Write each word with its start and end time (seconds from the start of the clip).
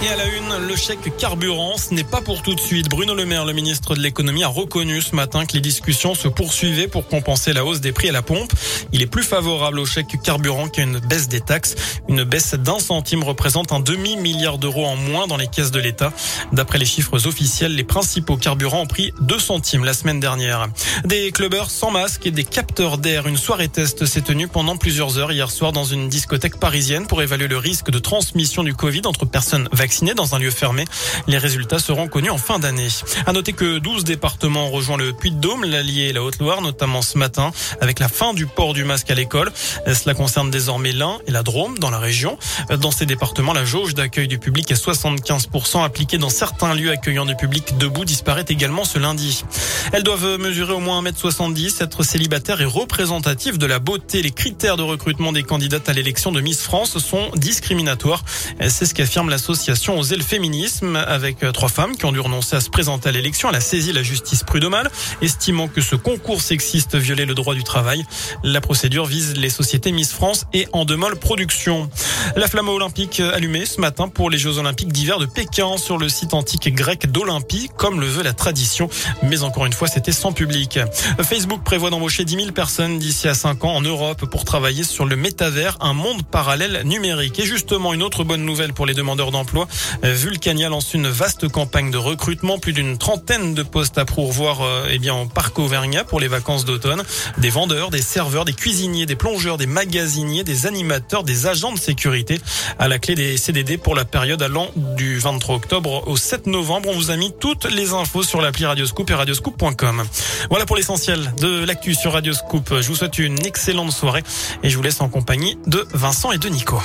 Et 0.00 0.08
à 0.10 0.16
la 0.16 0.26
une, 0.26 0.68
le 0.68 0.76
chèque 0.76 1.16
carburant, 1.16 1.76
ce 1.76 1.92
n'est 1.92 2.04
pas 2.04 2.20
pour 2.20 2.42
tout 2.42 2.54
de 2.54 2.60
suite. 2.60 2.88
Bruno 2.88 3.16
Le 3.16 3.26
Maire, 3.26 3.44
le 3.44 3.52
ministre 3.52 3.96
de 3.96 4.00
l'économie, 4.00 4.44
a 4.44 4.48
reconnu 4.48 5.02
ce 5.02 5.16
matin 5.16 5.44
que 5.44 5.54
les 5.54 5.60
discussions 5.60 6.14
se 6.14 6.28
poursuivaient 6.28 6.86
pour 6.86 7.08
compenser 7.08 7.52
la 7.52 7.64
hausse 7.64 7.80
des 7.80 7.90
prix 7.90 8.08
à 8.08 8.12
la 8.12 8.22
pompe. 8.22 8.52
Il 8.92 9.02
est 9.02 9.08
plus 9.08 9.24
favorable 9.24 9.80
au 9.80 9.86
chèque 9.86 10.22
carburant 10.22 10.68
qu'à 10.68 10.82
une 10.82 11.00
baisse 11.00 11.26
des 11.26 11.40
taxes. 11.40 11.74
Une 12.08 12.22
baisse 12.22 12.54
d'un 12.54 12.78
centime 12.78 13.24
représente 13.24 13.72
un 13.72 13.80
demi-milliard 13.80 14.58
d'euros 14.58 14.86
en 14.86 14.94
moins 14.94 15.26
dans 15.26 15.36
les 15.36 15.48
caisses 15.48 15.72
de 15.72 15.80
l'État. 15.80 16.12
D'après 16.52 16.78
les 16.78 16.86
chiffres 16.86 17.26
officiels, 17.26 17.74
les 17.74 17.82
principaux 17.82 18.36
carburants 18.36 18.82
ont 18.82 18.86
pris 18.86 19.12
2 19.22 19.40
centimes 19.40 19.84
la 19.84 19.94
semaine 19.94 20.20
dernière. 20.20 20.68
Des 21.06 21.32
clubbers 21.32 21.70
sans 21.70 21.90
masque 21.90 22.24
et 22.24 22.30
des 22.30 22.44
capteurs 22.44 22.98
d'air. 22.98 23.26
Une 23.26 23.36
soirée 23.36 23.68
test 23.68 24.06
s'est 24.06 24.22
tenue 24.22 24.46
pendant 24.46 24.76
plusieurs 24.76 25.18
heures 25.18 25.32
hier 25.32 25.50
soir 25.50 25.72
dans 25.72 25.84
une 25.84 26.08
discothèque 26.08 26.60
parisienne 26.60 27.08
pour 27.08 27.20
évaluer 27.20 27.48
le 27.48 27.58
risque 27.58 27.90
de 27.90 27.98
transmission 27.98 28.62
du 28.62 28.74
Covid 28.74 29.02
entre 29.04 29.24
personnes 29.24 29.68
vaccinées 29.72 29.87
dans 30.14 30.34
un 30.34 30.38
lieu 30.38 30.50
fermé. 30.50 30.84
Les 31.26 31.38
résultats 31.38 31.78
seront 31.78 32.08
connus 32.08 32.30
en 32.30 32.38
fin 32.38 32.58
d'année. 32.58 32.88
À 33.26 33.32
noter 33.32 33.52
que 33.52 33.78
12 33.78 34.04
départements 34.04 34.66
ont 34.66 34.70
rejoint 34.70 34.96
le 34.96 35.12
Puy-de-Dôme, 35.12 35.64
l'Allier 35.64 36.08
et 36.08 36.12
la 36.12 36.22
Haute-Loire, 36.22 36.60
notamment 36.60 37.02
ce 37.02 37.16
matin, 37.16 37.52
avec 37.80 37.98
la 37.98 38.08
fin 38.08 38.34
du 38.34 38.46
port 38.46 38.74
du 38.74 38.84
masque 38.84 39.10
à 39.10 39.14
l'école. 39.14 39.50
Cela 39.86 40.14
concerne 40.14 40.50
désormais 40.50 40.92
l'Ain 40.92 41.18
et 41.26 41.30
la 41.30 41.42
Drôme 41.42 41.78
dans 41.78 41.90
la 41.90 41.98
région. 41.98 42.38
Dans 42.80 42.90
ces 42.90 43.06
départements, 43.06 43.52
la 43.52 43.64
jauge 43.64 43.94
d'accueil 43.94 44.28
du 44.28 44.38
public 44.38 44.70
est 44.70 44.86
75% 44.86 45.82
appliquée 45.82 46.18
dans 46.18 46.30
certains 46.30 46.74
lieux 46.74 46.90
accueillant 46.90 47.24
du 47.24 47.34
public 47.34 47.78
debout 47.78 48.04
disparaît 48.04 48.44
également 48.48 48.84
ce 48.84 48.98
lundi. 48.98 49.44
Elles 49.92 50.02
doivent 50.02 50.38
mesurer 50.38 50.72
au 50.72 50.80
moins 50.80 51.02
1m70, 51.02 51.82
être 51.82 52.02
célibataires 52.02 52.60
et 52.60 52.66
représentatives 52.66 53.58
de 53.58 53.66
la 53.66 53.78
beauté. 53.78 54.22
Les 54.22 54.30
critères 54.30 54.76
de 54.76 54.82
recrutement 54.82 55.32
des 55.32 55.42
candidates 55.42 55.88
à 55.88 55.92
l'élection 55.92 56.32
de 56.32 56.40
Miss 56.40 56.62
France 56.62 56.98
sont 56.98 57.30
discriminatoires. 57.36 58.22
C'est 58.68 58.86
ce 58.86 58.94
qu'affirme 58.94 59.30
l'association 59.30 59.77
Oser 59.86 60.16
le 60.16 60.22
féminisme 60.22 60.96
avec 60.96 61.42
euh, 61.42 61.52
trois 61.52 61.68
femmes 61.68 61.96
qui 61.96 62.04
ont 62.04 62.12
dû 62.12 62.20
renoncer 62.20 62.56
à 62.56 62.60
se 62.60 62.68
présenter 62.68 63.08
à 63.08 63.12
l'élection. 63.12 63.48
Elle 63.48 63.56
a 63.56 63.60
saisi 63.60 63.92
la 63.92 64.02
justice 64.02 64.42
prud'homale, 64.42 64.90
estimant 65.22 65.66
que 65.66 65.80
ce 65.80 65.94
concours 65.96 66.42
sexiste 66.42 66.96
violait 66.96 67.24
le 67.24 67.34
droit 67.34 67.54
du 67.54 67.62
travail. 67.62 68.04
La 68.42 68.60
procédure 68.60 69.06
vise 69.06 69.34
les 69.36 69.48
sociétés 69.48 69.92
Miss 69.92 70.12
France 70.12 70.46
et 70.52 70.66
Endemol 70.72 71.16
Production. 71.16 71.88
La 72.36 72.48
flamme 72.48 72.68
olympique 72.68 73.20
allumée 73.20 73.64
ce 73.64 73.80
matin 73.80 74.08
pour 74.08 74.30
les 74.30 74.36
Jeux 74.36 74.58
olympiques 74.58 74.92
d'hiver 74.92 75.18
de 75.18 75.26
Pékin 75.26 75.78
sur 75.78 75.96
le 75.96 76.08
site 76.08 76.34
antique 76.34 76.74
grec 76.74 77.10
d'Olympie, 77.10 77.70
comme 77.76 78.00
le 78.00 78.06
veut 78.06 78.22
la 78.22 78.32
tradition. 78.32 78.90
Mais 79.22 79.42
encore 79.42 79.64
une 79.64 79.72
fois, 79.72 79.88
c'était 79.88 80.12
sans 80.12 80.32
public. 80.32 80.80
Facebook 81.22 81.62
prévoit 81.62 81.90
d'embaucher 81.90 82.24
10 82.24 82.34
000 82.34 82.52
personnes 82.52 82.98
d'ici 82.98 83.28
à 83.28 83.34
5 83.34 83.64
ans 83.64 83.76
en 83.76 83.80
Europe 83.80 84.26
pour 84.26 84.44
travailler 84.44 84.82
sur 84.82 85.04
le 85.04 85.16
métavers, 85.16 85.78
un 85.80 85.94
monde 85.94 86.24
parallèle 86.26 86.82
numérique. 86.84 87.38
Et 87.38 87.46
justement, 87.46 87.94
une 87.94 88.02
autre 88.02 88.24
bonne 88.24 88.44
nouvelle 88.44 88.72
pour 88.72 88.84
les 88.84 88.94
demandeurs 88.94 89.30
d'emploi. 89.30 89.67
Vulcania 90.02 90.68
lance 90.68 90.94
une 90.94 91.08
vaste 91.08 91.48
campagne 91.48 91.90
de 91.90 91.96
recrutement, 91.96 92.58
plus 92.58 92.72
d'une 92.72 92.98
trentaine 92.98 93.54
de 93.54 93.62
postes 93.62 93.98
à 93.98 94.04
pourvoir 94.04 94.62
euh, 94.62 94.86
eh 94.90 94.98
bien 94.98 95.14
en 95.14 95.26
parc 95.26 95.58
Auvergnat 95.58 96.04
pour 96.04 96.20
les 96.20 96.28
vacances 96.28 96.64
d'automne. 96.64 97.02
Des 97.38 97.50
vendeurs, 97.50 97.90
des 97.90 98.02
serveurs, 98.02 98.44
des 98.44 98.52
cuisiniers, 98.52 99.06
des 99.06 99.16
plongeurs, 99.16 99.56
des 99.56 99.66
magasiniers, 99.66 100.44
des 100.44 100.66
animateurs, 100.66 101.24
des 101.24 101.46
agents 101.46 101.72
de 101.72 101.78
sécurité. 101.78 102.38
À 102.78 102.88
la 102.88 102.98
clé 102.98 103.14
des 103.14 103.36
CDD 103.36 103.78
pour 103.78 103.94
la 103.94 104.04
période 104.04 104.42
allant 104.42 104.68
du 104.76 105.18
23 105.18 105.56
octobre 105.56 106.04
au 106.06 106.16
7 106.16 106.46
novembre. 106.46 106.90
On 106.90 106.94
vous 106.94 107.10
a 107.10 107.16
mis 107.16 107.32
toutes 107.38 107.70
les 107.70 107.92
infos 107.92 108.22
sur 108.22 108.40
l'appli 108.40 108.66
Radioscoop 108.66 109.10
et 109.10 109.14
radioscoop.com. 109.14 110.04
Voilà 110.50 110.66
pour 110.66 110.76
l'essentiel 110.76 111.32
de 111.40 111.64
l'actu 111.64 111.94
sur 111.94 112.12
Radioscoop. 112.12 112.80
Je 112.80 112.88
vous 112.88 112.96
souhaite 112.96 113.18
une 113.18 113.44
excellente 113.44 113.92
soirée 113.92 114.22
et 114.62 114.70
je 114.70 114.76
vous 114.76 114.82
laisse 114.82 115.00
en 115.00 115.08
compagnie 115.08 115.58
de 115.66 115.86
Vincent 115.92 116.32
et 116.32 116.38
de 116.38 116.48
Nico. 116.48 116.80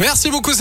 Merci 0.00 0.30
beaucoup. 0.30 0.52